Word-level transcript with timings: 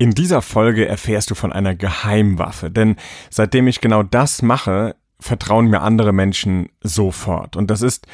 In 0.00 0.12
dieser 0.12 0.40
Folge 0.40 0.88
erfährst 0.88 1.30
du 1.30 1.34
von 1.34 1.52
einer 1.52 1.74
Geheimwaffe, 1.74 2.70
denn 2.70 2.96
seitdem 3.28 3.66
ich 3.66 3.82
genau 3.82 4.02
das 4.02 4.40
mache, 4.40 4.96
vertrauen 5.18 5.66
mir 5.66 5.82
andere 5.82 6.14
Menschen 6.14 6.70
sofort. 6.80 7.54
Und 7.54 7.70
das 7.70 7.82
ist 7.82 8.06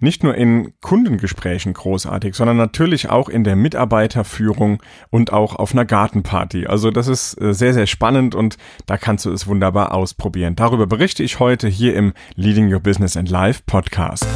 nicht 0.00 0.22
nur 0.22 0.34
in 0.34 0.74
Kundengesprächen 0.82 1.72
großartig, 1.72 2.34
sondern 2.34 2.58
natürlich 2.58 3.08
auch 3.08 3.30
in 3.30 3.42
der 3.42 3.56
Mitarbeiterführung 3.56 4.82
und 5.08 5.32
auch 5.32 5.56
auf 5.56 5.72
einer 5.72 5.86
Gartenparty. 5.86 6.66
Also 6.66 6.90
das 6.90 7.08
ist 7.08 7.40
äh, 7.40 7.54
sehr, 7.54 7.72
sehr 7.72 7.86
spannend 7.86 8.34
und 8.34 8.58
da 8.84 8.98
kannst 8.98 9.24
du 9.24 9.32
es 9.32 9.46
wunderbar 9.46 9.94
ausprobieren. 9.94 10.56
Darüber 10.56 10.86
berichte 10.86 11.22
ich 11.22 11.40
heute 11.40 11.68
hier 11.68 11.96
im 11.96 12.12
Leading 12.34 12.70
Your 12.70 12.80
Business 12.80 13.16
and 13.16 13.30
Life 13.30 13.62
Podcast. 13.64 14.26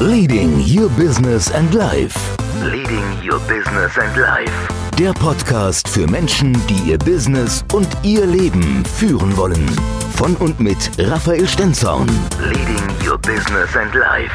Leading 0.00 0.62
Your 0.66 0.90
Business 0.90 1.50
and 1.50 1.72
Life. 1.72 2.18
Leading 2.62 3.04
Your 3.26 3.40
Business 3.48 3.96
and 3.96 4.14
Life. 4.18 4.87
Der 4.98 5.12
Podcast 5.12 5.86
für 5.86 6.08
Menschen, 6.08 6.60
die 6.66 6.90
ihr 6.90 6.98
Business 6.98 7.64
und 7.72 7.86
ihr 8.02 8.26
Leben 8.26 8.84
führen 8.84 9.36
wollen. 9.36 9.64
Von 10.16 10.34
und 10.38 10.58
mit 10.58 10.90
Raphael 10.98 11.46
Stenzorn. 11.46 12.08
Leading 12.40 13.08
Your 13.08 13.16
Business 13.18 13.76
and 13.76 13.94
Life. 13.94 14.34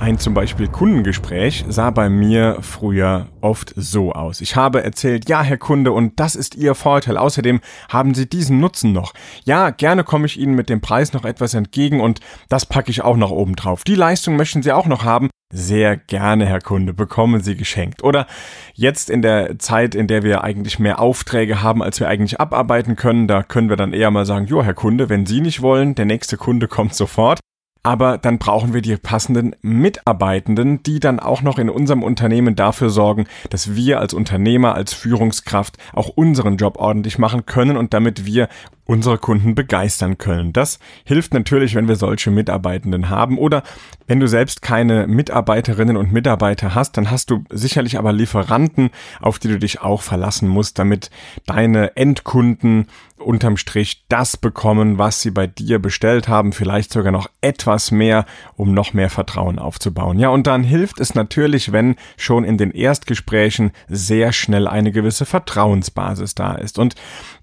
Ein 0.00 0.18
zum 0.18 0.34
Beispiel 0.34 0.68
Kundengespräch 0.68 1.64
sah 1.70 1.90
bei 1.90 2.10
mir 2.10 2.58
früher 2.60 3.28
oft 3.40 3.72
so 3.76 4.12
aus. 4.12 4.42
Ich 4.42 4.56
habe 4.56 4.84
erzählt, 4.84 5.26
ja, 5.30 5.42
Herr 5.42 5.56
Kunde, 5.56 5.92
und 5.92 6.20
das 6.20 6.36
ist 6.36 6.54
Ihr 6.54 6.74
Vorteil. 6.74 7.16
Außerdem 7.16 7.62
haben 7.88 8.12
Sie 8.12 8.28
diesen 8.28 8.60
Nutzen 8.60 8.92
noch. 8.92 9.14
Ja, 9.44 9.70
gerne 9.70 10.04
komme 10.04 10.26
ich 10.26 10.38
Ihnen 10.38 10.54
mit 10.54 10.68
dem 10.68 10.82
Preis 10.82 11.14
noch 11.14 11.24
etwas 11.24 11.54
entgegen 11.54 12.02
und 12.02 12.20
das 12.50 12.66
packe 12.66 12.90
ich 12.90 13.00
auch 13.00 13.16
noch 13.16 13.30
oben 13.30 13.56
drauf. 13.56 13.84
Die 13.84 13.94
Leistung 13.94 14.36
möchten 14.36 14.62
Sie 14.62 14.72
auch 14.72 14.86
noch 14.86 15.04
haben. 15.04 15.30
Sehr 15.56 15.96
gerne, 15.96 16.46
Herr 16.46 16.60
Kunde, 16.60 16.92
bekommen 16.92 17.40
Sie 17.40 17.56
geschenkt. 17.56 18.02
Oder 18.02 18.26
jetzt 18.74 19.08
in 19.08 19.22
der 19.22 19.56
Zeit, 19.60 19.94
in 19.94 20.08
der 20.08 20.24
wir 20.24 20.42
eigentlich 20.42 20.80
mehr 20.80 20.98
Aufträge 20.98 21.62
haben, 21.62 21.80
als 21.80 22.00
wir 22.00 22.08
eigentlich 22.08 22.40
abarbeiten 22.40 22.96
können, 22.96 23.28
da 23.28 23.44
können 23.44 23.68
wir 23.68 23.76
dann 23.76 23.92
eher 23.92 24.10
mal 24.10 24.26
sagen, 24.26 24.46
jo, 24.46 24.64
Herr 24.64 24.74
Kunde, 24.74 25.08
wenn 25.08 25.26
Sie 25.26 25.40
nicht 25.40 25.62
wollen, 25.62 25.94
der 25.94 26.06
nächste 26.06 26.36
Kunde 26.36 26.66
kommt 26.74 26.96
sofort 26.96 27.38
aber 27.86 28.16
dann 28.16 28.38
brauchen 28.38 28.72
wir 28.72 28.80
die 28.80 28.96
passenden 28.96 29.54
Mitarbeitenden, 29.60 30.82
die 30.82 31.00
dann 31.00 31.20
auch 31.20 31.42
noch 31.42 31.58
in 31.58 31.68
unserem 31.68 32.02
Unternehmen 32.02 32.56
dafür 32.56 32.88
sorgen, 32.88 33.26
dass 33.50 33.76
wir 33.76 34.00
als 34.00 34.14
Unternehmer, 34.14 34.74
als 34.74 34.94
Führungskraft 34.94 35.76
auch 35.92 36.08
unseren 36.08 36.56
Job 36.56 36.78
ordentlich 36.78 37.18
machen 37.18 37.44
können 37.44 37.76
und 37.76 37.92
damit 37.92 38.24
wir 38.24 38.48
unsere 38.86 39.18
Kunden 39.18 39.54
begeistern 39.54 40.18
können. 40.18 40.52
Das 40.52 40.78
hilft 41.04 41.32
natürlich, 41.32 41.74
wenn 41.74 41.88
wir 41.88 41.96
solche 41.96 42.30
Mitarbeitenden 42.30 43.08
haben 43.08 43.38
oder 43.38 43.62
wenn 44.06 44.20
du 44.20 44.28
selbst 44.28 44.60
keine 44.60 45.06
Mitarbeiterinnen 45.06 45.96
und 45.96 46.12
Mitarbeiter 46.12 46.74
hast, 46.74 46.96
dann 46.96 47.10
hast 47.10 47.30
du 47.30 47.44
sicherlich 47.50 47.98
aber 47.98 48.12
Lieferanten, 48.12 48.90
auf 49.20 49.38
die 49.38 49.48
du 49.48 49.58
dich 49.58 49.80
auch 49.80 50.02
verlassen 50.02 50.48
musst, 50.48 50.78
damit 50.78 51.10
deine 51.46 51.96
Endkunden 51.96 52.86
unterm 53.16 53.56
Strich 53.56 54.04
das 54.08 54.36
bekommen, 54.36 54.98
was 54.98 55.22
sie 55.22 55.30
bei 55.30 55.46
dir 55.46 55.78
bestellt 55.78 56.28
haben, 56.28 56.52
vielleicht 56.52 56.92
sogar 56.92 57.12
noch 57.12 57.30
etwas 57.40 57.90
mehr, 57.90 58.26
um 58.56 58.74
noch 58.74 58.92
mehr 58.92 59.08
Vertrauen 59.08 59.58
aufzubauen. 59.58 60.18
Ja, 60.18 60.28
und 60.28 60.46
dann 60.46 60.62
hilft 60.62 61.00
es 61.00 61.14
natürlich, 61.14 61.72
wenn 61.72 61.96
schon 62.16 62.44
in 62.44 62.58
den 62.58 62.70
Erstgesprächen 62.70 63.72
sehr 63.88 64.32
schnell 64.32 64.68
eine 64.68 64.92
gewisse 64.92 65.24
Vertrauensbasis 65.24 66.34
da 66.34 66.54
ist. 66.54 66.78
Und 66.78 66.96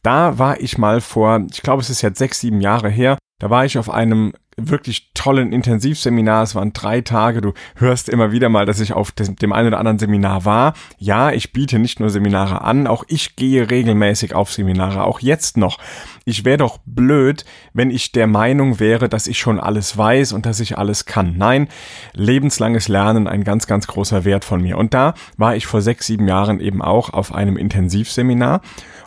da 0.03 0.37
war 0.37 0.59
ich 0.59 0.77
mal 0.77 1.01
vor, 1.01 1.30
ich 1.39 1.61
glaube, 1.61 1.81
es 1.81 1.89
ist 1.89 2.01
jetzt 2.01 2.19
sechs, 2.19 2.39
sieben 2.39 2.61
Jahre 2.61 2.89
her, 2.89 3.17
da 3.39 3.49
war 3.49 3.65
ich 3.65 3.77
auf 3.77 3.89
einem 3.89 4.33
wirklich 4.55 5.11
tollen 5.13 5.51
Intensivseminar. 5.51 6.43
Es 6.43 6.55
waren 6.55 6.73
drei 6.73 7.01
Tage. 7.01 7.41
Du 7.41 7.53
hörst 7.75 8.09
immer 8.09 8.31
wieder 8.31 8.49
mal, 8.49 8.65
dass 8.65 8.79
ich 8.79 8.93
auf 8.93 9.11
dem 9.11 9.53
einen 9.53 9.69
oder 9.69 9.79
anderen 9.79 9.99
Seminar 9.99 10.45
war. 10.45 10.73
Ja, 10.97 11.31
ich 11.31 11.53
biete 11.53 11.79
nicht 11.79 11.99
nur 11.99 12.09
Seminare 12.09 12.61
an, 12.61 12.87
auch 12.87 13.03
ich 13.07 13.35
gehe 13.35 13.69
regelmäßig 13.69 14.35
auf 14.35 14.51
Seminare, 14.51 15.03
auch 15.03 15.19
jetzt 15.19 15.57
noch. 15.57 15.79
Ich 16.25 16.45
wäre 16.45 16.57
doch 16.57 16.79
blöd, 16.85 17.45
wenn 17.73 17.89
ich 17.89 18.11
der 18.11 18.27
Meinung 18.27 18.79
wäre, 18.79 19.09
dass 19.09 19.27
ich 19.27 19.39
schon 19.39 19.59
alles 19.59 19.97
weiß 19.97 20.33
und 20.33 20.45
dass 20.45 20.59
ich 20.59 20.77
alles 20.77 21.05
kann. 21.05 21.35
Nein, 21.37 21.67
lebenslanges 22.13 22.87
Lernen 22.87 23.27
ein 23.27 23.43
ganz, 23.43 23.67
ganz 23.67 23.87
großer 23.87 24.25
Wert 24.25 24.45
von 24.45 24.61
mir. 24.61 24.77
Und 24.77 24.93
da 24.93 25.13
war 25.37 25.55
ich 25.55 25.65
vor 25.65 25.81
sechs, 25.81 26.07
sieben 26.07 26.27
Jahren 26.27 26.59
eben 26.59 26.81
auch 26.81 27.11
auf 27.11 27.33
einem 27.33 27.57
Intensivseminar 27.57 28.61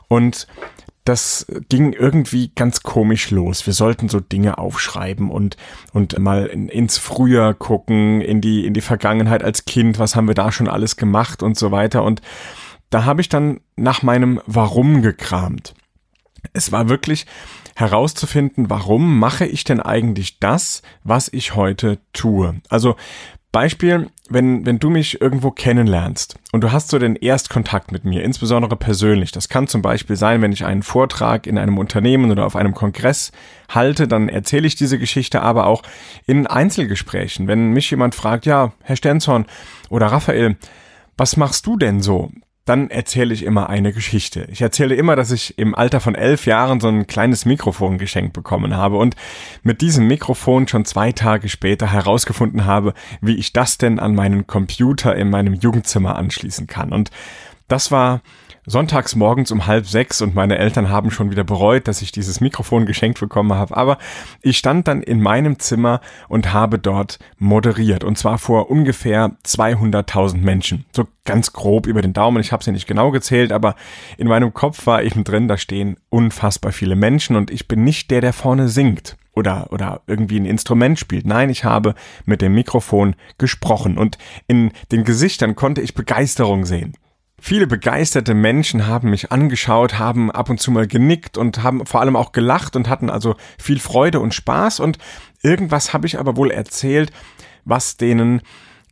und 0.08 0.46
das 1.04 1.46
ging 1.68 1.92
irgendwie 1.92 2.50
ganz 2.54 2.82
komisch 2.82 3.30
los. 3.30 3.66
Wir 3.66 3.74
sollten 3.74 4.08
so 4.08 4.20
Dinge 4.20 4.56
aufschreiben 4.56 5.30
und, 5.30 5.56
und 5.92 6.18
mal 6.18 6.46
in, 6.46 6.68
ins 6.68 6.96
Frühjahr 6.96 7.52
gucken, 7.52 8.22
in 8.22 8.40
die, 8.40 8.66
in 8.66 8.72
die 8.72 8.80
Vergangenheit 8.80 9.44
als 9.44 9.66
Kind, 9.66 9.98
was 9.98 10.16
haben 10.16 10.28
wir 10.28 10.34
da 10.34 10.50
schon 10.50 10.68
alles 10.68 10.96
gemacht 10.96 11.42
und 11.42 11.58
so 11.58 11.70
weiter. 11.70 12.02
Und 12.02 12.22
da 12.88 13.04
habe 13.04 13.20
ich 13.20 13.28
dann 13.28 13.60
nach 13.76 14.02
meinem 14.02 14.40
Warum 14.46 15.02
gekramt. 15.02 15.74
Es 16.54 16.72
war 16.72 16.88
wirklich 16.88 17.26
herauszufinden, 17.76 18.70
warum 18.70 19.18
mache 19.18 19.46
ich 19.46 19.64
denn 19.64 19.80
eigentlich 19.80 20.38
das, 20.38 20.82
was 21.02 21.28
ich 21.32 21.54
heute 21.54 21.98
tue? 22.12 22.60
Also 22.68 22.96
Beispiel, 23.54 24.10
wenn, 24.28 24.66
wenn 24.66 24.80
du 24.80 24.90
mich 24.90 25.20
irgendwo 25.20 25.52
kennenlernst 25.52 26.34
und 26.50 26.62
du 26.62 26.72
hast 26.72 26.88
so 26.88 26.98
den 26.98 27.14
Erstkontakt 27.14 27.92
mit 27.92 28.04
mir, 28.04 28.24
insbesondere 28.24 28.74
persönlich. 28.74 29.30
Das 29.30 29.48
kann 29.48 29.68
zum 29.68 29.80
Beispiel 29.80 30.16
sein, 30.16 30.42
wenn 30.42 30.50
ich 30.50 30.64
einen 30.64 30.82
Vortrag 30.82 31.46
in 31.46 31.56
einem 31.56 31.78
Unternehmen 31.78 32.32
oder 32.32 32.46
auf 32.46 32.56
einem 32.56 32.74
Kongress 32.74 33.30
halte, 33.68 34.08
dann 34.08 34.28
erzähle 34.28 34.66
ich 34.66 34.74
diese 34.74 34.98
Geschichte 34.98 35.40
aber 35.40 35.68
auch 35.68 35.84
in 36.26 36.48
Einzelgesprächen. 36.48 37.46
Wenn 37.46 37.70
mich 37.70 37.88
jemand 37.92 38.16
fragt, 38.16 38.44
ja, 38.44 38.72
Herr 38.82 38.96
Sternzorn 38.96 39.46
oder 39.88 40.06
Raphael, 40.06 40.56
was 41.16 41.36
machst 41.36 41.64
du 41.66 41.76
denn 41.76 42.02
so? 42.02 42.32
Dann 42.64 42.88
erzähle 42.88 43.34
ich 43.34 43.42
immer 43.42 43.68
eine 43.68 43.92
Geschichte. 43.92 44.46
Ich 44.50 44.62
erzähle 44.62 44.94
immer, 44.94 45.16
dass 45.16 45.30
ich 45.30 45.58
im 45.58 45.74
Alter 45.74 46.00
von 46.00 46.14
elf 46.14 46.46
Jahren 46.46 46.80
so 46.80 46.88
ein 46.88 47.06
kleines 47.06 47.44
Mikrofon 47.44 47.98
geschenkt 47.98 48.32
bekommen 48.32 48.74
habe 48.74 48.96
und 48.96 49.16
mit 49.62 49.82
diesem 49.82 50.06
Mikrofon 50.06 50.66
schon 50.66 50.86
zwei 50.86 51.12
Tage 51.12 51.48
später 51.50 51.92
herausgefunden 51.92 52.64
habe, 52.64 52.94
wie 53.20 53.36
ich 53.36 53.52
das 53.52 53.76
denn 53.76 53.98
an 53.98 54.14
meinen 54.14 54.46
Computer 54.46 55.14
in 55.14 55.28
meinem 55.28 55.54
Jugendzimmer 55.54 56.16
anschließen 56.16 56.66
kann. 56.66 56.92
Und 56.92 57.10
das 57.68 57.90
war 57.90 58.22
sonntags 58.66 59.14
morgens 59.14 59.50
um 59.50 59.66
halb 59.66 59.86
sechs 59.86 60.20
und 60.22 60.34
meine 60.34 60.58
Eltern 60.58 60.88
haben 60.88 61.10
schon 61.10 61.30
wieder 61.30 61.44
bereut, 61.44 61.88
dass 61.88 62.02
ich 62.02 62.12
dieses 62.12 62.40
Mikrofon 62.40 62.86
geschenkt 62.86 63.20
bekommen 63.20 63.54
habe. 63.54 63.76
Aber 63.76 63.98
ich 64.42 64.58
stand 64.58 64.88
dann 64.88 65.02
in 65.02 65.20
meinem 65.20 65.58
Zimmer 65.58 66.00
und 66.28 66.52
habe 66.52 66.78
dort 66.78 67.18
moderiert 67.38 68.04
und 68.04 68.16
zwar 68.16 68.38
vor 68.38 68.70
ungefähr 68.70 69.32
200.000 69.44 70.38
Menschen. 70.38 70.84
So 70.92 71.06
ganz 71.24 71.52
grob 71.52 71.86
über 71.86 72.02
den 72.02 72.12
Daumen. 72.12 72.40
Ich 72.40 72.52
habe 72.52 72.64
sie 72.64 72.72
nicht 72.72 72.86
genau 72.86 73.10
gezählt, 73.10 73.52
aber 73.52 73.74
in 74.16 74.28
meinem 74.28 74.52
Kopf 74.54 74.86
war 74.86 75.02
eben 75.02 75.24
drin, 75.24 75.48
da 75.48 75.56
stehen 75.56 75.96
unfassbar 76.08 76.72
viele 76.72 76.96
Menschen 76.96 77.36
und 77.36 77.50
ich 77.50 77.68
bin 77.68 77.84
nicht 77.84 78.10
der, 78.10 78.20
der 78.20 78.32
vorne 78.32 78.68
singt 78.68 79.16
oder, 79.34 79.72
oder 79.72 80.02
irgendwie 80.06 80.38
ein 80.38 80.46
Instrument 80.46 80.98
spielt. 80.98 81.26
Nein, 81.26 81.50
ich 81.50 81.64
habe 81.64 81.94
mit 82.24 82.40
dem 82.40 82.54
Mikrofon 82.54 83.16
gesprochen 83.38 83.98
und 83.98 84.18
in 84.46 84.72
den 84.92 85.04
Gesichtern 85.04 85.56
konnte 85.56 85.80
ich 85.80 85.94
Begeisterung 85.94 86.64
sehen. 86.64 86.94
Viele 87.46 87.66
begeisterte 87.66 88.32
Menschen 88.32 88.86
haben 88.86 89.10
mich 89.10 89.30
angeschaut, 89.30 89.98
haben 89.98 90.30
ab 90.30 90.48
und 90.48 90.60
zu 90.60 90.70
mal 90.70 90.86
genickt 90.86 91.36
und 91.36 91.62
haben 91.62 91.84
vor 91.84 92.00
allem 92.00 92.16
auch 92.16 92.32
gelacht 92.32 92.74
und 92.74 92.88
hatten 92.88 93.10
also 93.10 93.36
viel 93.58 93.78
Freude 93.80 94.20
und 94.20 94.32
Spaß. 94.32 94.80
Und 94.80 94.96
irgendwas 95.42 95.92
habe 95.92 96.06
ich 96.06 96.18
aber 96.18 96.38
wohl 96.38 96.50
erzählt, 96.50 97.12
was 97.66 97.98
denen 97.98 98.40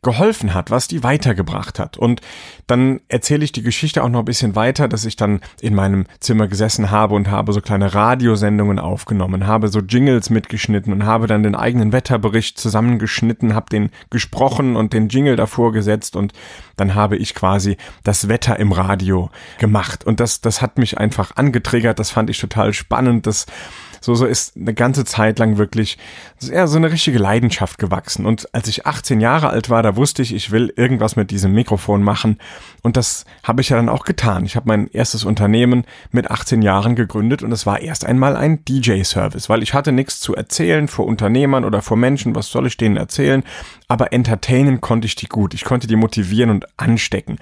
geholfen 0.03 0.53
hat, 0.53 0.69
was 0.69 0.87
die 0.87 1.03
weitergebracht 1.03 1.79
hat. 1.79 1.97
Und 1.97 2.21
dann 2.67 3.01
erzähle 3.07 3.43
ich 3.43 3.51
die 3.51 3.63
Geschichte 3.63 4.03
auch 4.03 4.09
noch 4.09 4.19
ein 4.19 4.25
bisschen 4.25 4.55
weiter, 4.55 4.87
dass 4.87 5.05
ich 5.05 5.15
dann 5.15 5.41
in 5.61 5.75
meinem 5.75 6.05
Zimmer 6.19 6.47
gesessen 6.47 6.91
habe 6.91 7.15
und 7.15 7.31
habe 7.31 7.53
so 7.53 7.61
kleine 7.61 7.93
Radiosendungen 7.93 8.79
aufgenommen, 8.79 9.47
habe 9.47 9.67
so 9.69 9.79
Jingles 9.79 10.29
mitgeschnitten 10.29 10.93
und 10.93 11.05
habe 11.05 11.27
dann 11.27 11.43
den 11.43 11.55
eigenen 11.55 11.91
Wetterbericht 11.91 12.59
zusammengeschnitten, 12.59 13.55
habe 13.55 13.69
den 13.69 13.89
gesprochen 14.09 14.75
und 14.75 14.93
den 14.93 15.09
Jingle 15.09 15.35
davor 15.35 15.71
gesetzt 15.71 16.15
und 16.15 16.33
dann 16.75 16.95
habe 16.95 17.17
ich 17.17 17.35
quasi 17.35 17.77
das 18.03 18.27
Wetter 18.27 18.59
im 18.59 18.71
Radio 18.71 19.29
gemacht. 19.57 20.05
Und 20.05 20.19
das, 20.19 20.41
das 20.41 20.61
hat 20.61 20.77
mich 20.77 20.97
einfach 20.97 21.35
angetriggert, 21.35 21.99
das 21.99 22.11
fand 22.11 22.29
ich 22.29 22.39
total 22.39 22.73
spannend, 22.73 23.27
das 23.27 23.45
so, 24.03 24.15
so 24.15 24.25
ist 24.25 24.57
eine 24.57 24.73
ganze 24.73 25.05
Zeit 25.05 25.39
lang 25.39 25.57
wirklich 25.57 25.97
ja, 26.41 26.67
so 26.67 26.75
eine 26.75 26.91
richtige 26.91 27.19
Leidenschaft 27.19 27.77
gewachsen. 27.77 28.25
Und 28.25 28.53
als 28.53 28.67
ich 28.67 28.85
18 28.85 29.21
Jahre 29.21 29.49
alt 29.49 29.69
war, 29.69 29.81
da 29.81 29.92
wusste 29.95 30.21
ich, 30.21 30.33
ich 30.33 30.51
will 30.51 30.73
irgendwas 30.75 31.15
mit 31.15 31.31
diesem 31.31 31.53
Mikrofon 31.53 32.03
machen. 32.03 32.37
Und 32.81 32.97
das 32.97 33.25
habe 33.43 33.61
ich 33.61 33.69
ja 33.69 33.77
dann 33.77 33.89
auch 33.89 34.05
getan. 34.05 34.45
Ich 34.45 34.55
habe 34.55 34.67
mein 34.67 34.87
erstes 34.87 35.23
Unternehmen 35.23 35.85
mit 36.11 36.29
18 36.29 36.61
Jahren 36.61 36.95
gegründet 36.95 37.43
und 37.43 37.51
es 37.51 37.65
war 37.65 37.79
erst 37.79 38.05
einmal 38.05 38.35
ein 38.35 38.63
DJ-Service, 38.65 39.49
weil 39.49 39.63
ich 39.63 39.73
hatte 39.73 39.91
nichts 39.91 40.19
zu 40.19 40.35
erzählen 40.35 40.87
vor 40.87 41.05
Unternehmern 41.05 41.65
oder 41.65 41.81
vor 41.81 41.97
Menschen. 41.97 42.35
Was 42.35 42.49
soll 42.49 42.67
ich 42.67 42.77
denen 42.77 42.97
erzählen? 42.97 43.43
Aber 43.87 44.13
entertainen 44.13 44.81
konnte 44.81 45.05
ich 45.05 45.15
die 45.15 45.27
gut. 45.27 45.53
Ich 45.53 45.63
konnte 45.63 45.87
die 45.87 45.95
motivieren 45.95 46.49
und 46.49 46.67
anstecken. 46.77 47.37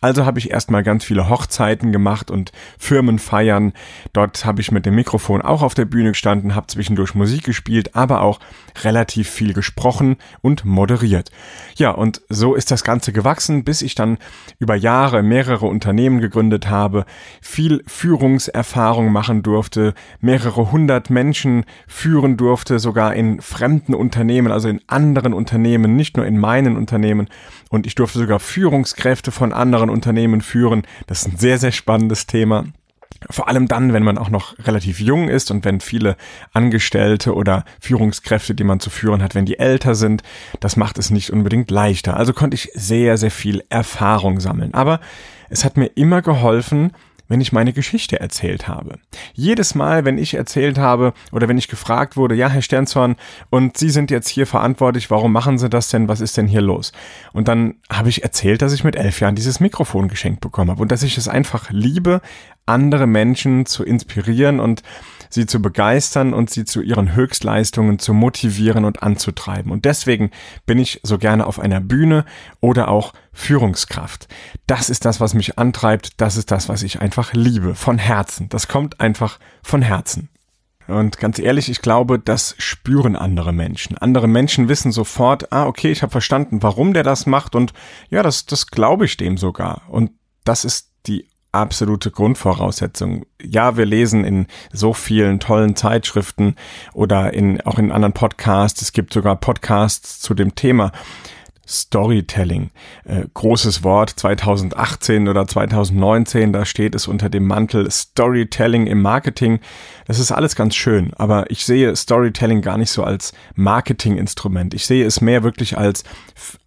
Also 0.00 0.26
habe 0.26 0.38
ich 0.38 0.50
erstmal 0.50 0.82
ganz 0.82 1.04
viele 1.04 1.28
Hochzeiten 1.30 1.90
gemacht 1.90 2.30
und 2.30 2.52
Firmenfeiern. 2.78 3.72
Dort 4.12 4.44
habe 4.44 4.60
ich 4.60 4.70
mit 4.70 4.84
dem 4.84 4.94
Mikrofon 4.94 5.40
auch 5.40 5.62
auf 5.62 5.74
der 5.74 5.86
Bühne 5.86 6.10
gestanden, 6.10 6.54
habe 6.54 6.66
zwischendurch 6.66 7.14
Musik 7.14 7.44
gespielt, 7.44 7.96
aber 7.96 8.20
auch 8.20 8.38
relativ 8.84 9.30
viel 9.30 9.54
gesprochen 9.54 10.16
und 10.42 10.64
moderiert. 10.64 11.30
Ja, 11.76 11.90
und 11.92 12.20
so 12.28 12.54
ist 12.54 12.70
das 12.70 12.84
Ganze 12.84 13.12
gewachsen, 13.12 13.64
bis 13.64 13.80
ich 13.80 13.94
dann 13.94 14.18
über 14.58 14.74
Jahre 14.74 15.22
mehrere 15.22 15.66
Unternehmen 15.66 16.20
gegründet 16.20 16.68
habe, 16.68 17.06
viel 17.40 17.82
Führungserfahrung 17.86 19.10
machen 19.10 19.42
durfte, 19.42 19.94
mehrere 20.20 20.72
hundert 20.72 21.08
Menschen 21.08 21.64
führen 21.86 22.36
durfte, 22.36 22.78
sogar 22.78 23.14
in 23.14 23.40
fremden 23.40 23.94
Unternehmen, 23.94 24.52
also 24.52 24.68
in 24.68 24.82
anderen 24.86 25.32
Unternehmen, 25.32 25.96
nicht 25.96 26.16
nur 26.16 26.26
in 26.26 26.38
meinen 26.38 26.76
Unternehmen. 26.76 27.28
Und 27.70 27.86
ich 27.86 27.94
durfte 27.94 28.18
sogar 28.18 28.38
Führungskräfte 28.38 29.32
von 29.32 29.52
anderen 29.86 29.90
Unternehmen 29.90 30.40
führen. 30.40 30.82
Das 31.06 31.22
ist 31.22 31.28
ein 31.28 31.36
sehr, 31.36 31.58
sehr 31.58 31.72
spannendes 31.72 32.26
Thema. 32.26 32.64
Vor 33.30 33.48
allem 33.48 33.66
dann, 33.66 33.92
wenn 33.92 34.02
man 34.02 34.18
auch 34.18 34.28
noch 34.28 34.54
relativ 34.66 35.00
jung 35.00 35.28
ist 35.28 35.50
und 35.50 35.64
wenn 35.64 35.80
viele 35.80 36.16
Angestellte 36.52 37.34
oder 37.34 37.64
Führungskräfte, 37.80 38.54
die 38.54 38.64
man 38.64 38.78
zu 38.78 38.90
führen 38.90 39.22
hat, 39.22 39.34
wenn 39.34 39.46
die 39.46 39.58
älter 39.58 39.94
sind, 39.94 40.22
das 40.60 40.76
macht 40.76 40.98
es 40.98 41.10
nicht 41.10 41.30
unbedingt 41.30 41.70
leichter. 41.70 42.16
Also 42.16 42.32
konnte 42.32 42.56
ich 42.56 42.70
sehr, 42.74 43.16
sehr 43.16 43.30
viel 43.30 43.64
Erfahrung 43.70 44.38
sammeln. 44.38 44.74
Aber 44.74 45.00
es 45.48 45.64
hat 45.64 45.76
mir 45.76 45.86
immer 45.86 46.20
geholfen, 46.20 46.92
wenn 47.28 47.40
ich 47.40 47.52
meine 47.52 47.72
Geschichte 47.72 48.20
erzählt 48.20 48.68
habe. 48.68 48.98
Jedes 49.34 49.74
Mal, 49.74 50.04
wenn 50.04 50.18
ich 50.18 50.34
erzählt 50.34 50.78
habe 50.78 51.12
oder 51.32 51.48
wenn 51.48 51.58
ich 51.58 51.68
gefragt 51.68 52.16
wurde, 52.16 52.34
ja, 52.34 52.48
Herr 52.48 52.62
Sternzorn, 52.62 53.16
und 53.50 53.76
Sie 53.76 53.90
sind 53.90 54.10
jetzt 54.10 54.28
hier 54.28 54.46
verantwortlich, 54.46 55.10
warum 55.10 55.32
machen 55.32 55.58
Sie 55.58 55.68
das 55.68 55.88
denn? 55.88 56.08
Was 56.08 56.20
ist 56.20 56.36
denn 56.36 56.46
hier 56.46 56.62
los? 56.62 56.92
Und 57.32 57.48
dann 57.48 57.74
habe 57.90 58.08
ich 58.08 58.22
erzählt, 58.22 58.62
dass 58.62 58.72
ich 58.72 58.84
mit 58.84 58.96
elf 58.96 59.20
Jahren 59.20 59.34
dieses 59.34 59.60
Mikrofon 59.60 60.08
geschenkt 60.08 60.40
bekommen 60.40 60.70
habe 60.70 60.82
und 60.82 60.92
dass 60.92 61.02
ich 61.02 61.18
es 61.18 61.28
einfach 61.28 61.70
liebe, 61.70 62.20
andere 62.66 63.06
Menschen 63.06 63.64
zu 63.66 63.84
inspirieren 63.84 64.60
und 64.60 64.82
sie 65.36 65.46
zu 65.46 65.62
begeistern 65.62 66.34
und 66.34 66.50
sie 66.50 66.64
zu 66.64 66.80
ihren 66.80 67.14
Höchstleistungen 67.14 68.00
zu 68.00 68.12
motivieren 68.12 68.84
und 68.84 69.02
anzutreiben. 69.04 69.70
Und 69.70 69.84
deswegen 69.84 70.32
bin 70.64 70.78
ich 70.78 71.00
so 71.04 71.18
gerne 71.18 71.46
auf 71.46 71.60
einer 71.60 71.80
Bühne 71.80 72.24
oder 72.60 72.88
auch 72.88 73.12
Führungskraft. 73.32 74.26
Das 74.66 74.90
ist 74.90 75.04
das, 75.04 75.20
was 75.20 75.34
mich 75.34 75.58
antreibt. 75.58 76.20
Das 76.20 76.36
ist 76.36 76.50
das, 76.50 76.68
was 76.68 76.82
ich 76.82 77.00
einfach 77.00 77.34
liebe. 77.34 77.74
Von 77.74 77.98
Herzen. 77.98 78.48
Das 78.48 78.66
kommt 78.66 79.00
einfach 79.00 79.38
von 79.62 79.82
Herzen. 79.82 80.30
Und 80.88 81.18
ganz 81.18 81.38
ehrlich, 81.38 81.68
ich 81.68 81.82
glaube, 81.82 82.18
das 82.18 82.54
spüren 82.58 83.14
andere 83.14 83.52
Menschen. 83.52 83.98
Andere 83.98 84.28
Menschen 84.28 84.68
wissen 84.68 84.90
sofort, 84.90 85.52
ah, 85.52 85.66
okay, 85.66 85.90
ich 85.90 86.02
habe 86.02 86.12
verstanden, 86.12 86.62
warum 86.62 86.94
der 86.94 87.02
das 87.02 87.26
macht 87.26 87.54
und 87.54 87.72
ja, 88.08 88.22
das, 88.22 88.46
das 88.46 88.68
glaube 88.68 89.04
ich 89.04 89.16
dem 89.16 89.36
sogar. 89.36 89.82
Und 89.88 90.12
das 90.44 90.64
ist 90.64 90.92
die 91.06 91.28
absolute 91.56 92.10
Grundvoraussetzung. 92.10 93.26
Ja, 93.42 93.76
wir 93.76 93.86
lesen 93.86 94.24
in 94.24 94.46
so 94.72 94.92
vielen 94.92 95.40
tollen 95.40 95.76
Zeitschriften 95.76 96.56
oder 96.92 97.32
in, 97.34 97.60
auch 97.62 97.78
in 97.78 97.92
anderen 97.92 98.12
Podcasts. 98.12 98.82
Es 98.82 98.92
gibt 98.92 99.12
sogar 99.12 99.36
Podcasts 99.36 100.20
zu 100.20 100.34
dem 100.34 100.54
Thema. 100.54 100.92
Storytelling, 101.68 102.70
äh, 103.04 103.24
großes 103.34 103.82
Wort 103.82 104.10
2018 104.10 105.26
oder 105.26 105.48
2019, 105.48 106.52
da 106.52 106.64
steht 106.64 106.94
es 106.94 107.08
unter 107.08 107.28
dem 107.28 107.44
Mantel 107.44 107.90
Storytelling 107.90 108.86
im 108.86 109.02
Marketing. 109.02 109.58
Das 110.06 110.20
ist 110.20 110.30
alles 110.30 110.54
ganz 110.54 110.76
schön, 110.76 111.12
aber 111.16 111.50
ich 111.50 111.66
sehe 111.66 111.96
Storytelling 111.96 112.62
gar 112.62 112.78
nicht 112.78 112.90
so 112.92 113.02
als 113.02 113.32
Marketinginstrument. 113.56 114.74
Ich 114.74 114.86
sehe 114.86 115.04
es 115.04 115.20
mehr 115.20 115.42
wirklich 115.42 115.76
als, 115.76 116.04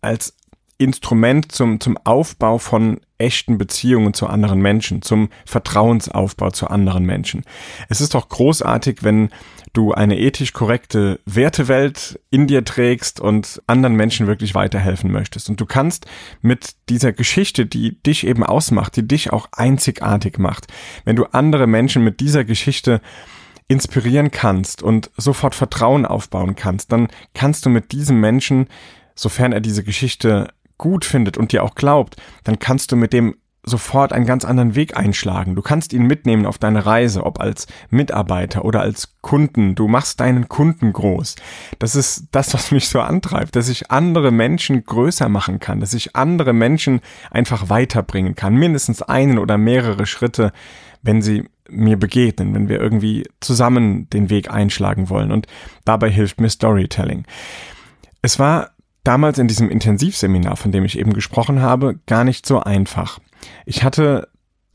als 0.02 0.34
Instrument 0.80 1.52
zum, 1.52 1.80
zum 1.80 1.98
Aufbau 2.06 2.58
von 2.58 3.02
echten 3.18 3.58
Beziehungen 3.58 4.14
zu 4.14 4.28
anderen 4.28 4.62
Menschen, 4.62 5.02
zum 5.02 5.30
Vertrauensaufbau 5.46 6.52
zu 6.52 6.68
anderen 6.68 7.06
Menschen. 7.06 7.44
Es 7.90 8.00
ist 8.00 8.16
doch 8.16 8.30
großartig, 8.30 9.04
wenn 9.04 9.30
du 9.74 9.92
eine 9.92 10.18
ethisch 10.18 10.54
korrekte 10.54 11.20
Wertewelt 11.26 12.20
in 12.32 12.48
dir 12.48 12.64
trägst 12.64 13.20
und 13.20 13.62
anderen 13.68 13.96
Menschen 13.96 14.26
wirklich 14.26 14.56
weiterhelfen 14.56 15.12
möchtest. 15.12 15.50
Und 15.50 15.60
du 15.60 15.66
kannst 15.66 16.08
mit 16.42 16.76
dieser 16.88 17.12
Geschichte, 17.12 17.66
die 17.66 18.02
dich 18.02 18.26
eben 18.26 18.44
ausmacht, 18.44 18.96
die 18.96 19.08
dich 19.08 19.34
auch 19.34 19.50
einzigartig 19.52 20.40
macht, 20.40 20.68
wenn 21.04 21.18
du 21.18 21.26
andere 21.26 21.68
Menschen 21.68 22.06
mit 22.06 22.22
dieser 22.22 22.46
Geschichte 22.46 23.02
inspirieren 23.68 24.32
kannst 24.32 24.82
und 24.82 25.12
sofort 25.18 25.56
Vertrauen 25.56 26.06
aufbauen 26.06 26.56
kannst, 26.56 26.94
dann 26.94 27.10
kannst 27.34 27.66
du 27.66 27.70
mit 27.70 27.92
diesem 27.92 28.20
Menschen, 28.20 28.68
sofern 29.14 29.52
er 29.52 29.60
diese 29.60 29.84
Geschichte 29.84 30.48
gut 30.80 31.06
findet 31.06 31.38
und 31.38 31.52
dir 31.52 31.64
auch 31.64 31.76
glaubt, 31.76 32.16
dann 32.44 32.58
kannst 32.58 32.92
du 32.92 32.96
mit 32.96 33.14
dem 33.14 33.36
sofort 33.64 34.14
einen 34.14 34.26
ganz 34.26 34.46
anderen 34.46 34.76
Weg 34.76 34.98
einschlagen. 34.98 35.56
Du 35.56 35.62
kannst 35.62 35.94
ihn 35.94 36.08
mitnehmen 36.08 36.46
auf 36.46 36.58
deine 36.58 36.86
Reise, 36.86 37.26
ob 37.26 37.40
als 37.40 37.68
Mitarbeiter 37.90 38.66
oder 38.66 38.82
als 38.82 39.18
Kunden. 39.22 39.76
Du 39.76 39.88
machst 39.88 40.20
deinen 40.22 40.48
Kunden 40.48 40.94
groß. 40.94 41.36
Das 41.78 41.96
ist 41.96 42.28
das, 42.32 42.54
was 42.54 42.72
mich 42.72 42.90
so 42.90 43.02
antreibt, 43.02 43.56
dass 43.56 43.70
ich 43.70 43.92
andere 43.92 44.32
Menschen 44.32 44.84
größer 44.84 45.30
machen 45.30 45.60
kann, 45.60 45.82
dass 45.82 45.94
ich 45.94 46.16
andere 46.16 46.54
Menschen 46.54 47.02
einfach 47.32 47.70
weiterbringen 47.70 48.36
kann. 48.36 48.56
Mindestens 48.56 49.02
einen 49.02 49.38
oder 49.38 49.58
mehrere 49.58 50.06
Schritte, 50.06 50.52
wenn 51.02 51.22
sie 51.22 51.46
mir 51.70 51.98
begegnen, 51.98 52.56
wenn 52.56 52.70
wir 52.70 52.80
irgendwie 52.80 53.28
zusammen 53.42 54.10
den 54.10 54.30
Weg 54.30 54.50
einschlagen 54.52 55.10
wollen. 55.10 55.32
Und 55.32 55.48
dabei 55.86 56.10
hilft 56.10 56.42
mir 56.42 56.50
Storytelling. 56.50 57.26
Es 58.22 58.40
war 58.40 58.72
damals 59.10 59.40
in 59.40 59.48
diesem 59.48 59.72
Intensivseminar, 59.72 60.56
von 60.56 60.72
dem 60.72 60.86
ich 60.86 61.00
eben 61.00 61.14
gesprochen 61.14 61.64
habe, 61.64 62.00
gar 62.06 62.24
nicht 62.24 62.46
so 62.46 62.60
einfach. 62.60 63.18
Ich 63.66 63.84
hatte 63.84 64.28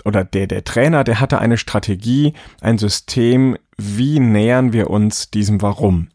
oder 0.05 0.25
der, 0.25 0.49
der 0.49 0.65
Trainer, 0.65 1.05
der 1.05 1.21
hatte 1.21 1.39
eine 1.39 1.57
Strategie, 1.57 2.33
ein 2.61 2.77
System, 2.77 3.57
wie 3.77 4.19
nähern 4.19 4.73
wir 4.73 4.91
uns 4.91 5.31
diesem 5.31 5.63
Warum. 5.63 6.09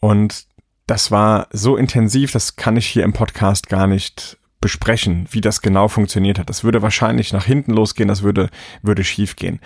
Und 0.00 0.46
das 0.88 1.12
war 1.12 1.46
so 1.52 1.76
intensiv, 1.76 2.32
das 2.32 2.56
kann 2.56 2.76
ich 2.76 2.88
hier 2.88 3.04
im 3.04 3.12
Podcast 3.12 3.68
gar 3.68 3.86
nicht 3.86 4.36
besprechen, 4.64 5.26
wie 5.30 5.42
das 5.42 5.60
genau 5.60 5.88
funktioniert 5.88 6.38
hat. 6.38 6.48
Das 6.48 6.64
würde 6.64 6.80
wahrscheinlich 6.80 7.34
nach 7.34 7.44
hinten 7.44 7.74
losgehen, 7.74 8.08
das 8.08 8.22
würde, 8.22 8.48
würde 8.80 9.04
schief 9.04 9.36
gehen. 9.36 9.60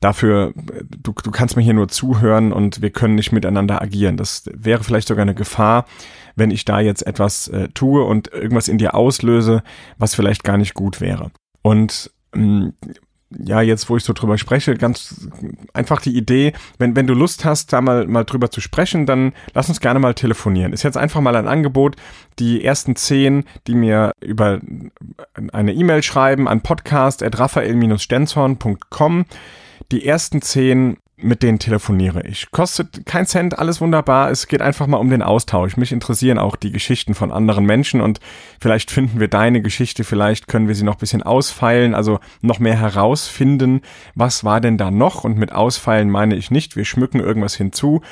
Dafür, 0.00 0.52
du, 0.54 1.14
du 1.14 1.30
kannst 1.30 1.56
mir 1.56 1.62
hier 1.62 1.72
nur 1.72 1.88
zuhören 1.88 2.52
und 2.52 2.82
wir 2.82 2.90
können 2.90 3.14
nicht 3.14 3.32
miteinander 3.32 3.80
agieren. 3.80 4.18
Das 4.18 4.44
wäre 4.52 4.84
vielleicht 4.84 5.08
sogar 5.08 5.22
eine 5.22 5.34
Gefahr, 5.34 5.86
wenn 6.36 6.50
ich 6.50 6.66
da 6.66 6.80
jetzt 6.80 7.06
etwas 7.06 7.48
äh, 7.48 7.68
tue 7.68 8.04
und 8.04 8.30
irgendwas 8.30 8.68
in 8.68 8.76
dir 8.76 8.94
auslöse, 8.94 9.62
was 9.96 10.14
vielleicht 10.14 10.44
gar 10.44 10.58
nicht 10.58 10.74
gut 10.74 11.00
wäre. 11.00 11.30
Und 11.62 12.10
mh, 12.34 12.44
mm, 12.44 12.72
ja, 13.38 13.60
jetzt 13.60 13.88
wo 13.88 13.96
ich 13.96 14.04
so 14.04 14.12
drüber 14.12 14.38
spreche, 14.38 14.74
ganz 14.74 15.28
einfach 15.72 16.00
die 16.00 16.16
Idee, 16.16 16.52
wenn, 16.78 16.96
wenn 16.96 17.06
du 17.06 17.14
Lust 17.14 17.44
hast, 17.44 17.72
da 17.72 17.80
mal, 17.80 18.06
mal 18.06 18.24
drüber 18.24 18.50
zu 18.50 18.60
sprechen, 18.60 19.06
dann 19.06 19.32
lass 19.54 19.68
uns 19.68 19.80
gerne 19.80 19.98
mal 19.98 20.14
telefonieren. 20.14 20.72
Ist 20.72 20.82
jetzt 20.82 20.96
einfach 20.96 21.20
mal 21.20 21.36
ein 21.36 21.48
Angebot, 21.48 21.96
die 22.38 22.64
ersten 22.64 22.96
zehn, 22.96 23.44
die 23.66 23.74
mir 23.74 24.12
über 24.20 24.60
eine 25.52 25.72
E-Mail 25.72 26.02
schreiben 26.02 26.48
an 26.48 26.62
podcast.raphael-stenzhorn.com, 26.62 29.24
die 29.90 30.06
ersten 30.06 30.42
zehn 30.42 30.98
mit 31.22 31.42
denen 31.42 31.58
telefoniere 31.58 32.26
ich. 32.26 32.50
Kostet 32.50 33.06
kein 33.06 33.26
Cent, 33.26 33.58
alles 33.58 33.80
wunderbar. 33.80 34.30
Es 34.30 34.46
geht 34.46 34.62
einfach 34.62 34.86
mal 34.86 34.98
um 34.98 35.10
den 35.10 35.22
Austausch. 35.22 35.76
Mich 35.76 35.92
interessieren 35.92 36.38
auch 36.38 36.56
die 36.56 36.72
Geschichten 36.72 37.14
von 37.14 37.32
anderen 37.32 37.64
Menschen 37.64 38.00
und 38.00 38.20
vielleicht 38.60 38.90
finden 38.90 39.20
wir 39.20 39.28
deine 39.28 39.62
Geschichte, 39.62 40.04
vielleicht 40.04 40.48
können 40.48 40.68
wir 40.68 40.74
sie 40.74 40.84
noch 40.84 40.96
ein 40.96 41.00
bisschen 41.00 41.22
ausfeilen, 41.22 41.94
also 41.94 42.20
noch 42.40 42.58
mehr 42.58 42.78
herausfinden. 42.78 43.80
Was 44.14 44.44
war 44.44 44.60
denn 44.60 44.78
da 44.78 44.90
noch? 44.90 45.24
Und 45.24 45.38
mit 45.38 45.52
ausfeilen 45.52 46.10
meine 46.10 46.34
ich 46.36 46.50
nicht, 46.50 46.76
wir 46.76 46.84
schmücken 46.84 47.20
irgendwas 47.20 47.54
hinzu. 47.54 48.02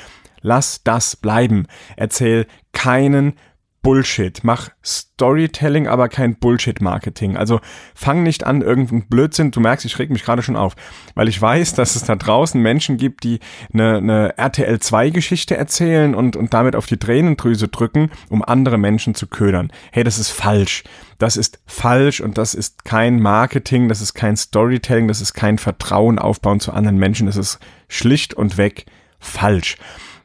Lass 0.41 0.83
das 0.83 1.15
bleiben. 1.15 1.67
Erzähl 1.95 2.47
keinen 2.73 3.33
Bullshit. 3.81 4.43
Mach 4.43 4.69
Storytelling, 4.83 5.87
aber 5.87 6.07
kein 6.07 6.35
Bullshit-Marketing. 6.35 7.35
Also 7.35 7.59
fang 7.95 8.23
nicht 8.23 8.45
an, 8.45 8.61
irgendein 8.61 9.07
Blödsinn. 9.07 9.51
Du 9.51 9.59
merkst, 9.59 9.85
ich 9.85 9.97
reg 9.97 10.11
mich 10.11 10.23
gerade 10.23 10.43
schon 10.43 10.55
auf, 10.55 10.75
weil 11.15 11.27
ich 11.27 11.41
weiß, 11.41 11.73
dass 11.73 11.95
es 11.95 12.03
da 12.03 12.15
draußen 12.15 12.61
Menschen 12.61 12.97
gibt, 12.97 13.23
die 13.23 13.39
eine, 13.73 13.97
eine 13.97 14.37
RTL 14.37 14.75
2-Geschichte 14.75 15.57
erzählen 15.57 16.13
und, 16.13 16.35
und 16.35 16.53
damit 16.53 16.75
auf 16.75 16.85
die 16.85 16.97
Tränendrüse 16.97 17.67
drücken, 17.69 18.11
um 18.29 18.43
andere 18.43 18.77
Menschen 18.77 19.15
zu 19.15 19.27
ködern. 19.27 19.71
Hey, 19.91 20.03
das 20.03 20.19
ist 20.19 20.29
falsch. 20.29 20.83
Das 21.17 21.37
ist 21.37 21.59
falsch 21.65 22.21
und 22.21 22.37
das 22.37 22.53
ist 22.53 22.85
kein 22.85 23.19
Marketing, 23.19 23.89
das 23.89 24.01
ist 24.01 24.13
kein 24.13 24.37
Storytelling, 24.37 25.07
das 25.07 25.21
ist 25.21 25.33
kein 25.33 25.57
Vertrauen 25.57 26.19
aufbauen 26.19 26.59
zu 26.59 26.71
anderen 26.71 26.97
Menschen. 26.97 27.27
Das 27.27 27.37
ist 27.37 27.59
schlicht 27.87 28.33
und 28.33 28.57
weg 28.57 28.85
falsch. 29.19 29.77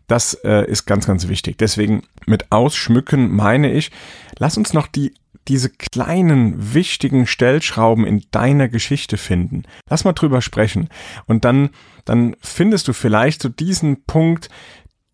Das 0.07 0.35
äh, 0.45 0.71
ist 0.71 0.87
ganz, 0.87 1.07
ganz 1.07 1.29
wichtig. 1.29 1.59
Deswegen 1.59 2.03
mit 2.27 2.53
Ausschmücken 2.53 3.35
meine 3.35 3.73
ich, 3.73 3.91
lass 4.39 4.57
uns 4.57 4.73
noch 4.73 4.87
die 4.87 5.15
diese 5.49 5.71
kleinen, 5.71 6.75
wichtigen 6.75 7.27
Stellschrauben 7.27 8.05
in 8.05 8.25
deiner 8.31 8.69
Geschichte 8.69 9.17
finden. 9.17 9.63
Lass 9.89 10.05
mal 10.05 10.13
drüber 10.13 10.43
sprechen. 10.43 10.89
Und 11.27 11.45
dann, 11.45 11.71
dann 12.05 12.37
findest 12.41 12.89
du 12.89 12.93
vielleicht 12.93 13.43
so 13.43 13.49
diesen 13.49 14.05
Punkt, 14.05 14.49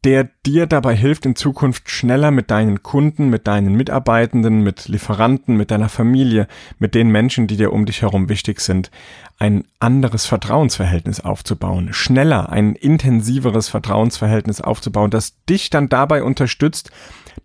der 0.04 0.28
dir 0.44 0.66
dabei 0.66 0.96
hilft, 0.96 1.26
in 1.26 1.36
Zukunft 1.36 1.88
schneller 1.88 2.32
mit 2.32 2.50
deinen 2.50 2.82
Kunden, 2.82 3.28
mit 3.28 3.46
deinen 3.46 3.74
Mitarbeitenden, 3.74 4.62
mit 4.62 4.88
Lieferanten, 4.88 5.56
mit 5.56 5.70
deiner 5.70 5.88
Familie, 5.88 6.48
mit 6.78 6.94
den 6.94 7.08
Menschen, 7.08 7.46
die 7.46 7.56
dir 7.56 7.72
um 7.72 7.86
dich 7.86 8.02
herum 8.02 8.28
wichtig 8.28 8.60
sind, 8.60 8.90
ein 9.38 9.64
anderes 9.78 10.26
Vertrauensverhältnis 10.26 11.20
aufzubauen, 11.20 11.92
schneller 11.92 12.50
ein 12.50 12.74
intensiveres 12.74 13.68
Vertrauensverhältnis 13.68 14.60
aufzubauen, 14.60 15.10
das 15.10 15.34
dich 15.48 15.70
dann 15.70 15.88
dabei 15.88 16.24
unterstützt, 16.24 16.90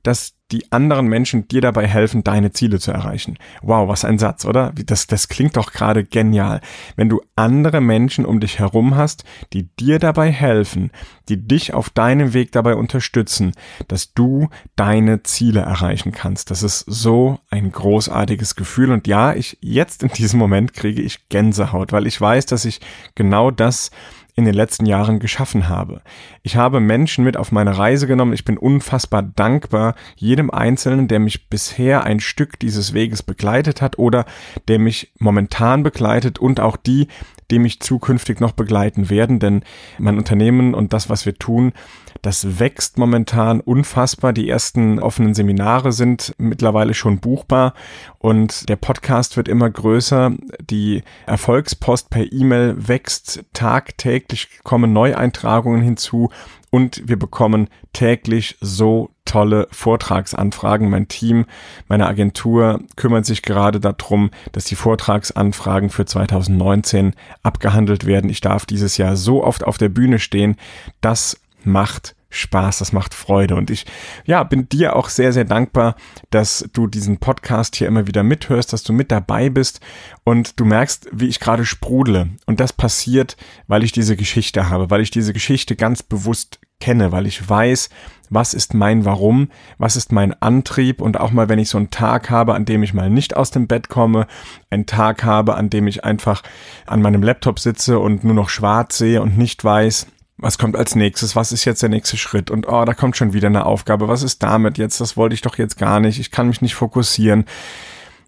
dass 0.08 0.36
die 0.54 0.72
anderen 0.72 1.08
Menschen 1.08 1.50
dir 1.50 1.60
dabei 1.60 1.86
helfen, 1.86 2.24
deine 2.24 2.54
Ziele 2.54 2.80
zu 2.80 2.92
erreichen. 2.92 3.38
Wow, 3.62 3.90
was 3.90 4.06
ein 4.06 4.18
Satz, 4.18 4.46
oder? 4.46 4.72
Das, 4.86 5.06
das 5.06 5.28
klingt 5.28 5.58
doch 5.58 5.74
gerade 5.74 6.06
genial. 6.06 6.62
Wenn 6.96 7.10
du 7.10 7.22
andere 7.36 7.82
Menschen 7.82 8.26
um 8.26 8.40
dich 8.40 8.60
herum 8.60 8.96
hast, 8.96 9.26
die 9.52 9.64
dir 9.76 10.00
dabei 10.00 10.32
helfen, 10.32 10.92
die 11.28 11.46
dich 11.46 11.74
auf 11.74 11.90
deinem 11.90 12.34
Weg 12.34 12.54
dabei 12.54 12.76
unterstützen, 12.76 13.52
dass 13.90 14.14
du 14.14 14.48
deine 14.78 15.24
Ziele 15.24 15.60
erreichen 15.60 16.14
kannst. 16.14 16.50
Das 16.50 16.64
ist 16.64 16.86
so 16.88 17.40
ein 17.50 17.70
großartiges 17.70 18.56
Gefühl. 18.56 18.92
Und 18.92 19.06
ja, 19.06 19.34
ich, 19.34 19.58
jetzt 19.60 20.02
in 20.02 20.10
diesem 20.10 20.40
Moment 20.40 20.74
kriege 20.74 21.02
ich 21.02 21.28
Gänsehaut, 21.28 21.92
weil 21.92 22.08
ich 22.08 22.22
weiß, 22.22 22.46
dass 22.46 22.64
ich 22.64 22.80
genau 23.16 23.52
das 23.52 23.92
in 24.38 24.46
den 24.46 24.54
letzten 24.54 24.86
Jahren 24.86 25.20
geschaffen 25.20 25.68
habe. 25.68 26.02
Ich 26.44 26.56
habe 26.56 26.80
Menschen 26.80 27.26
mit 27.26 27.36
auf 27.36 27.52
meine 27.52 27.76
Reise 27.76 28.06
genommen. 28.06 28.34
Ich 28.34 28.46
bin 28.46 28.60
unfassbar 28.60 29.24
dankbar 29.24 29.96
jedem 30.16 30.52
Einzelnen, 30.52 31.08
der 31.08 31.20
mich 31.20 31.50
bisher 31.50 32.04
ein 32.04 32.20
Stück 32.20 32.60
dieses 32.60 32.94
Weges 32.94 33.24
begleitet 33.24 33.82
hat 33.82 33.98
oder 33.98 34.26
der 34.68 34.78
mich 34.78 35.12
momentan 35.18 35.82
begleitet 35.82 36.38
und 36.38 36.60
auch 36.60 36.78
die, 36.78 37.08
die 37.52 37.60
mich 37.60 37.80
zukünftig 37.80 38.40
noch 38.40 38.52
begleiten 38.52 39.10
werden. 39.10 39.40
Denn 39.40 39.64
mein 39.98 40.18
Unternehmen 40.18 40.74
und 40.74 40.94
das, 40.94 41.10
was 41.10 41.26
wir 41.26 41.36
tun, 41.36 41.74
das 42.22 42.60
wächst 42.60 42.98
momentan 42.98 43.60
unfassbar. 43.60 44.34
Die 44.34 44.50
ersten 44.50 45.00
offenen 45.00 45.34
Seminare 45.34 45.92
sind 45.92 46.34
mittlerweile 46.38 46.94
schon 46.94 47.20
buchbar 47.20 47.74
und 48.20 48.68
der 48.70 48.76
Podcast 48.76 49.38
wird 49.38 49.48
immer 49.48 49.70
größer. 49.70 50.34
Die 50.60 51.04
Erfolgspost 51.26 52.10
per 52.10 52.32
E-Mail 52.32 52.76
wächst 52.88 53.44
tagtäglich, 53.54 54.60
kommen 54.64 54.94
Neueintragungen 54.94 55.82
hinzu 55.82 56.30
und 56.78 57.02
wir 57.08 57.18
bekommen 57.18 57.70
täglich 57.92 58.56
so 58.62 59.10
tolle 59.26 59.68
Vortragsanfragen. 59.72 60.92
Mein 60.92 61.08
Team, 61.08 61.48
meine 61.88 62.06
Agentur 62.06 62.82
kümmert 62.96 63.26
sich 63.26 63.42
gerade 63.42 63.80
darum, 63.80 64.30
dass 64.52 64.66
die 64.66 64.76
Vortragsanfragen 64.76 65.90
für 65.90 66.06
2019 66.06 67.16
abgehandelt 67.42 68.06
werden. 68.06 68.30
Ich 68.30 68.42
darf 68.42 68.68
dieses 68.68 68.98
Jahr 68.98 69.16
so 69.16 69.44
oft 69.44 69.64
auf 69.64 69.80
der 69.80 69.90
Bühne 69.90 70.20
stehen. 70.20 70.56
Das 71.02 71.42
macht 71.64 72.16
Spaß, 72.30 72.80
das 72.80 72.92
macht 72.92 73.14
Freude. 73.14 73.56
Und 73.56 73.70
ich, 73.70 73.86
ja, 74.26 74.44
bin 74.44 74.68
dir 74.70 74.96
auch 74.96 75.10
sehr, 75.10 75.32
sehr 75.32 75.46
dankbar, 75.46 75.96
dass 76.30 76.70
du 76.74 76.88
diesen 76.88 77.18
Podcast 77.18 77.76
hier 77.76 77.88
immer 77.88 78.08
wieder 78.08 78.24
mithörst, 78.24 78.74
dass 78.74 78.84
du 78.84 78.94
mit 78.94 79.12
dabei 79.12 79.50
bist 79.50 79.80
und 80.24 80.60
du 80.60 80.66
merkst, 80.66 81.10
wie 81.12 81.28
ich 81.28 81.40
gerade 81.40 81.66
sprudle. 81.66 82.30
Und 82.46 82.60
das 82.60 82.74
passiert, 82.74 83.38
weil 83.68 83.84
ich 83.84 83.92
diese 83.92 84.16
Geschichte 84.16 84.70
habe, 84.70 84.90
weil 84.90 85.02
ich 85.02 85.12
diese 85.12 85.34
Geschichte 85.34 85.76
ganz 85.76 86.04
bewusst 86.04 86.60
kenne, 86.80 87.12
weil 87.12 87.26
ich 87.26 87.48
weiß, 87.48 87.90
was 88.30 88.54
ist 88.54 88.74
mein 88.74 89.06
Warum, 89.06 89.50
was 89.78 89.96
ist 89.96 90.12
mein 90.12 90.34
Antrieb 90.42 91.02
und 91.02 91.20
auch 91.20 91.32
mal, 91.32 91.50
wenn 91.50 91.60
ich 91.60 91.70
so 91.70 91.78
einen 91.78 91.90
Tag 91.90 92.30
habe, 92.30 92.54
an 92.56 92.66
dem 92.66 92.84
ich 92.84 92.94
mal 92.94 93.10
nicht 93.10 93.36
aus 93.36 93.52
dem 93.52 93.68
Bett 93.68 93.90
komme, 93.90 94.28
einen 94.70 94.86
Tag 94.86 95.24
habe, 95.24 95.56
an 95.56 95.70
dem 95.70 95.88
ich 95.88 96.04
einfach 96.04 96.44
an 96.86 97.02
meinem 97.02 97.24
Laptop 97.24 97.60
sitze 97.60 98.00
und 98.00 98.24
nur 98.24 98.34
noch 98.34 98.50
schwarz 98.50 98.98
sehe 98.98 99.22
und 99.22 99.38
nicht 99.38 99.64
weiß, 99.64 100.08
was 100.38 100.58
kommt 100.58 100.76
als 100.76 100.96
nächstes, 100.96 101.36
was 101.36 101.52
ist 101.52 101.66
jetzt 101.66 101.82
der 101.82 101.90
nächste 101.90 102.18
Schritt? 102.18 102.52
Und 102.52 102.68
oh, 102.68 102.86
da 102.86 102.94
kommt 102.94 103.18
schon 103.18 103.34
wieder 103.34 103.48
eine 103.48 103.66
Aufgabe, 103.66 104.08
was 104.08 104.22
ist 104.22 104.44
damit 104.44 104.78
jetzt, 104.78 105.02
das 105.02 105.18
wollte 105.18 105.34
ich 105.34 105.42
doch 105.42 105.58
jetzt 105.58 105.78
gar 105.78 106.00
nicht, 106.00 106.20
ich 106.20 106.32
kann 106.32 106.48
mich 106.48 106.62
nicht 106.62 106.76
fokussieren. 106.76 107.46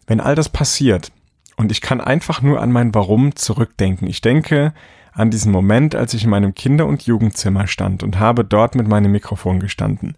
Wenn 0.07 0.19
all 0.19 0.33
das 0.33 0.49
passiert 0.49 1.11
und 1.55 1.71
ich 1.71 1.81
kann 1.81 2.01
einfach 2.01 2.41
nur 2.41 2.61
an 2.61 2.71
mein 2.71 2.95
Warum 2.95 3.35
zurückdenken, 3.35 4.07
ich 4.07 4.21
denke 4.21 4.73
an 5.19 5.31
diesen 5.31 5.51
Moment, 5.51 5.95
als 5.95 6.13
ich 6.13 6.23
in 6.23 6.29
meinem 6.29 6.55
Kinder- 6.55 6.85
und 6.85 7.03
Jugendzimmer 7.03 7.67
stand 7.67 8.03
und 8.03 8.19
habe 8.19 8.45
dort 8.45 8.75
mit 8.75 8.87
meinem 8.87 9.11
Mikrofon 9.11 9.59
gestanden, 9.59 10.15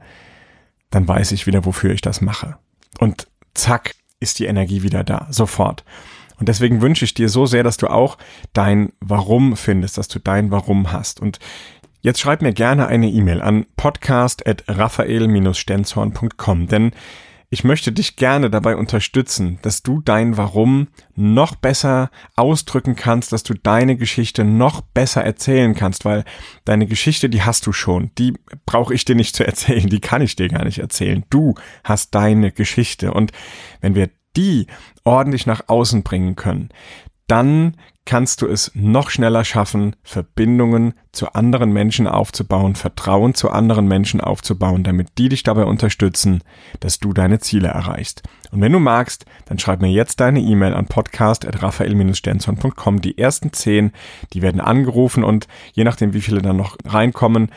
dann 0.90 1.08
weiß 1.08 1.32
ich 1.32 1.48
wieder, 1.48 1.66
wofür 1.66 1.92
ich 1.92 2.02
das 2.02 2.22
mache. 2.22 2.58
Und 3.00 3.28
zack, 3.54 3.96
ist 4.20 4.40
die 4.40 4.46
Energie 4.46 4.84
wieder 4.84 5.04
da, 5.04 5.28
sofort. 5.32 5.84
Und 6.40 6.50
deswegen 6.50 6.82
wünsche 6.82 7.06
ich 7.06 7.14
dir 7.14 7.30
so 7.30 7.46
sehr, 7.46 7.64
dass 7.64 7.78
du 7.78 7.88
auch 7.88 8.18
dein 8.54 8.92
Warum 9.00 9.56
findest, 9.56 9.98
dass 9.98 10.08
du 10.08 10.20
dein 10.20 10.52
Warum 10.52 10.92
hast. 10.92 11.20
Und 11.20 11.40
Jetzt 12.04 12.20
schreib 12.20 12.42
mir 12.42 12.52
gerne 12.52 12.88
eine 12.88 13.12
E-Mail 13.12 13.44
an 13.44 13.68
podcast.raphael-stenzhorn.com, 13.78 16.68
denn 16.68 16.94
ich 17.54 17.66
möchte 17.66 17.92
dich 17.92 18.16
gerne 18.16 18.50
dabei 18.50 18.78
unterstützen, 18.78 19.60
dass 19.62 19.84
du 19.84 20.00
dein 20.00 20.38
Warum 20.38 20.88
noch 21.16 21.56
besser 21.56 22.10
ausdrücken 22.38 22.96
kannst, 22.96 23.34
dass 23.34 23.44
du 23.44 23.54
deine 23.54 23.98
Geschichte 23.98 24.46
noch 24.46 24.80
besser 24.80 25.22
erzählen 25.26 25.76
kannst, 25.76 26.06
weil 26.06 26.24
deine 26.64 26.88
Geschichte, 26.88 27.30
die 27.30 27.44
hast 27.44 27.68
du 27.68 27.74
schon, 27.74 28.12
die 28.18 28.34
brauche 28.66 28.94
ich 28.94 29.04
dir 29.04 29.16
nicht 29.16 29.36
zu 29.36 29.46
erzählen, 29.46 29.90
die 29.90 30.00
kann 30.00 30.22
ich 30.22 30.38
dir 30.38 30.48
gar 30.48 30.64
nicht 30.64 30.80
erzählen. 30.80 31.26
Du 31.30 31.56
hast 31.84 32.16
deine 32.16 32.54
Geschichte 32.54 33.14
und 33.14 33.34
wenn 33.82 33.96
wir 33.96 34.10
die 34.38 34.68
ordentlich 35.04 35.46
nach 35.46 35.68
außen 35.68 36.04
bringen 36.04 36.38
können, 36.38 36.70
dann 37.32 37.78
kannst 38.06 38.42
du 38.42 38.48
es 38.48 38.72
noch 38.74 39.10
schneller 39.10 39.46
schaffen, 39.46 39.96
Verbindungen 40.04 40.96
zu 41.14 41.32
anderen 41.34 41.72
Menschen 41.72 42.08
aufzubauen, 42.08 42.76
Vertrauen 42.76 43.36
zu 43.36 43.52
anderen 43.52 43.88
Menschen 43.88 44.20
aufzubauen, 44.20 44.84
damit 44.84 45.18
die 45.18 45.30
dich 45.30 45.44
dabei 45.44 45.64
unterstützen, 45.64 46.44
dass 46.82 47.00
du 47.00 47.14
deine 47.14 47.40
Ziele 47.40 47.70
erreichst. 47.70 48.24
Und 48.52 48.60
wenn 48.60 48.74
du 48.74 48.80
magst, 48.80 49.24
dann 49.46 49.60
schreib 49.60 49.82
mir 49.82 49.92
jetzt 49.92 50.20
deine 50.20 50.42
E-Mail 50.42 50.74
an 50.74 50.88
podcast.raphael-stenzon.com. 50.88 53.02
Die 53.02 53.18
ersten 53.18 53.54
zehn, 53.54 53.94
die 54.34 54.42
werden 54.42 54.60
angerufen 54.60 55.24
und 55.24 55.48
je 55.72 55.86
nachdem, 55.86 56.14
wie 56.14 56.22
viele 56.22 56.42
dann 56.42 56.58
noch 56.58 56.76
reinkommen, 56.84 57.50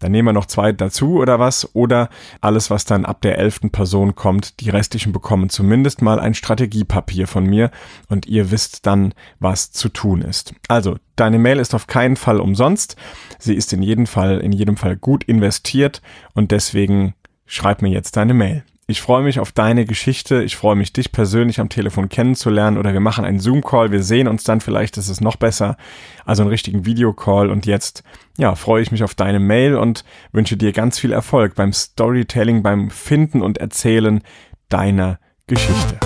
dann 0.00 0.12
nehmen 0.12 0.28
wir 0.28 0.32
noch 0.32 0.46
zwei 0.46 0.72
dazu 0.72 1.18
oder 1.20 1.38
was. 1.38 1.74
Oder 1.74 2.08
alles, 2.40 2.70
was 2.70 2.84
dann 2.84 3.04
ab 3.04 3.20
der 3.20 3.38
elften 3.38 3.70
Person 3.70 4.14
kommt, 4.14 4.60
die 4.60 4.70
restlichen 4.70 5.12
bekommen 5.12 5.48
zumindest 5.50 6.02
mal 6.02 6.18
ein 6.18 6.34
Strategiepapier 6.34 7.28
von 7.28 7.44
mir 7.44 7.70
und 8.08 8.26
ihr 8.26 8.50
wisst 8.50 8.86
dann, 8.86 9.14
was 9.38 9.70
zu 9.70 9.88
tun 9.88 10.22
ist. 10.22 10.54
Also, 10.68 10.96
deine 11.16 11.38
Mail 11.38 11.58
ist 11.58 11.74
auf 11.74 11.86
keinen 11.86 12.16
Fall 12.16 12.40
umsonst. 12.40 12.96
Sie 13.38 13.54
ist 13.54 13.72
in 13.72 13.82
jedem 13.82 14.06
Fall, 14.06 14.40
in 14.40 14.52
jedem 14.52 14.76
Fall 14.76 14.96
gut 14.96 15.22
investiert 15.24 16.02
und 16.34 16.50
deswegen 16.50 17.14
schreib 17.46 17.82
mir 17.82 17.90
jetzt 17.90 18.16
deine 18.16 18.34
Mail. 18.34 18.64
Ich 18.90 19.02
freue 19.02 19.22
mich 19.22 19.38
auf 19.38 19.52
deine 19.52 19.84
Geschichte. 19.84 20.42
Ich 20.42 20.56
freue 20.56 20.74
mich, 20.74 20.92
dich 20.92 21.12
persönlich 21.12 21.60
am 21.60 21.68
Telefon 21.68 22.08
kennenzulernen 22.08 22.76
oder 22.76 22.92
wir 22.92 22.98
machen 22.98 23.24
einen 23.24 23.38
Zoom-Call. 23.38 23.92
Wir 23.92 24.02
sehen 24.02 24.26
uns 24.26 24.42
dann 24.42 24.60
vielleicht, 24.60 24.96
das 24.96 25.08
ist 25.08 25.20
noch 25.20 25.36
besser. 25.36 25.76
Also 26.24 26.42
einen 26.42 26.50
richtigen 26.50 26.84
Videocall. 26.84 27.50
Und 27.50 27.66
jetzt, 27.66 28.02
ja, 28.36 28.56
freue 28.56 28.82
ich 28.82 28.90
mich 28.90 29.04
auf 29.04 29.14
deine 29.14 29.38
Mail 29.38 29.76
und 29.76 30.04
wünsche 30.32 30.56
dir 30.56 30.72
ganz 30.72 30.98
viel 30.98 31.12
Erfolg 31.12 31.54
beim 31.54 31.72
Storytelling, 31.72 32.64
beim 32.64 32.90
Finden 32.90 33.42
und 33.42 33.58
Erzählen 33.58 34.22
deiner 34.68 35.20
Geschichte. 35.46 36.00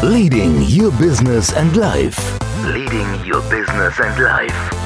Leading 0.00 0.62
Your 0.62 0.92
Business 0.92 1.52
and 1.54 1.74
Life. 1.74 2.22
Leading 2.72 3.08
Your 3.28 3.42
Business 3.50 4.00
and 4.00 4.16
Life. 4.20 4.85